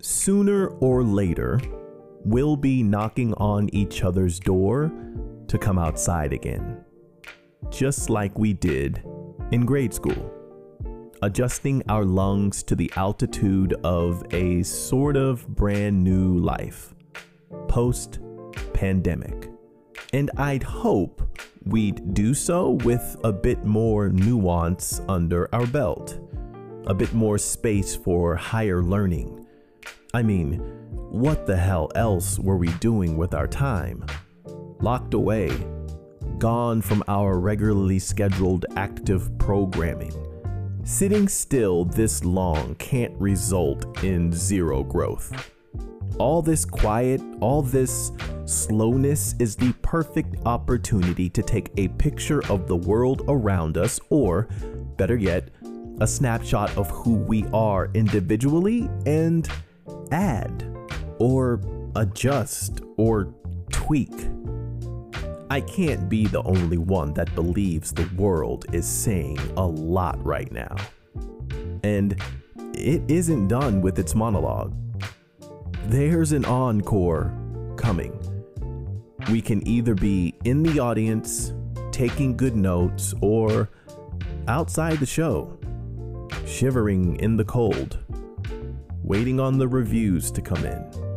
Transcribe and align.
sooner 0.00 0.68
or 0.80 1.02
later, 1.02 1.60
we'll 2.24 2.56
be 2.56 2.82
knocking 2.82 3.34
on 3.34 3.68
each 3.74 4.02
other's 4.02 4.38
door 4.38 4.92
to 5.46 5.58
come 5.58 5.78
outside 5.78 6.32
again. 6.32 6.84
Just 7.70 8.10
like 8.10 8.38
we 8.38 8.52
did 8.52 9.02
in 9.52 9.64
grade 9.66 9.92
school. 9.92 10.32
Adjusting 11.22 11.82
our 11.88 12.04
lungs 12.04 12.62
to 12.62 12.74
the 12.74 12.90
altitude 12.96 13.74
of 13.84 14.24
a 14.32 14.62
sort 14.62 15.16
of 15.16 15.46
brand 15.48 16.02
new 16.02 16.38
life. 16.38 16.94
Post 17.68 18.20
pandemic. 18.72 19.50
And 20.12 20.30
I'd 20.36 20.62
hope 20.62 21.22
we'd 21.64 22.14
do 22.14 22.32
so 22.32 22.70
with 22.84 23.16
a 23.22 23.32
bit 23.32 23.64
more 23.64 24.08
nuance 24.08 25.02
under 25.08 25.54
our 25.54 25.66
belt, 25.66 26.18
a 26.86 26.94
bit 26.94 27.12
more 27.12 27.38
space 27.38 27.94
for 27.94 28.34
higher 28.34 28.82
learning. 28.82 29.46
I 30.12 30.22
mean, 30.22 30.54
what 31.10 31.46
the 31.46 31.56
hell 31.56 31.88
else 31.94 32.36
were 32.36 32.56
we 32.56 32.68
doing 32.74 33.16
with 33.16 33.32
our 33.32 33.46
time? 33.46 34.04
Locked 34.80 35.14
away, 35.14 35.50
gone 36.38 36.82
from 36.82 37.04
our 37.06 37.38
regularly 37.38 38.00
scheduled 38.00 38.66
active 38.74 39.30
programming. 39.38 40.12
Sitting 40.82 41.28
still 41.28 41.84
this 41.84 42.24
long 42.24 42.74
can't 42.76 43.14
result 43.20 44.02
in 44.02 44.32
zero 44.32 44.82
growth. 44.82 45.52
All 46.18 46.42
this 46.42 46.64
quiet, 46.64 47.20
all 47.40 47.62
this 47.62 48.10
slowness 48.46 49.36
is 49.38 49.54
the 49.54 49.72
perfect 49.74 50.44
opportunity 50.44 51.30
to 51.30 51.42
take 51.42 51.70
a 51.76 51.86
picture 51.86 52.44
of 52.50 52.66
the 52.66 52.76
world 52.76 53.22
around 53.28 53.78
us, 53.78 54.00
or 54.10 54.48
better 54.96 55.16
yet, 55.16 55.50
a 56.00 56.06
snapshot 56.06 56.76
of 56.76 56.90
who 56.90 57.14
we 57.14 57.44
are 57.52 57.90
individually 57.94 58.90
and 59.06 59.48
add, 60.12 60.76
or 61.18 61.60
adjust, 61.96 62.80
or 62.96 63.34
tweak. 63.70 64.12
I 65.50 65.60
can't 65.60 66.08
be 66.08 66.26
the 66.26 66.42
only 66.44 66.78
one 66.78 67.12
that 67.14 67.34
believes 67.34 67.92
the 67.92 68.08
world 68.16 68.66
is 68.72 68.86
saying 68.86 69.38
a 69.56 69.66
lot 69.66 70.24
right 70.24 70.50
now. 70.52 70.76
And 71.82 72.20
it 72.74 73.02
isn't 73.08 73.48
done 73.48 73.80
with 73.80 73.98
its 73.98 74.14
monologue. 74.14 74.74
There's 75.86 76.30
an 76.32 76.44
encore 76.44 77.32
coming. 77.76 78.16
We 79.30 79.40
can 79.40 79.66
either 79.66 79.94
be 79.94 80.34
in 80.44 80.62
the 80.62 80.78
audience, 80.78 81.52
taking 81.90 82.36
good 82.36 82.54
notes, 82.54 83.12
or 83.20 83.68
outside 84.46 84.98
the 84.98 85.06
show, 85.06 85.58
shivering 86.46 87.16
in 87.16 87.36
the 87.36 87.44
cold, 87.44 87.98
waiting 89.10 89.40
on 89.40 89.58
the 89.58 89.66
reviews 89.66 90.30
to 90.30 90.40
come 90.40 90.64
in. 90.64 91.09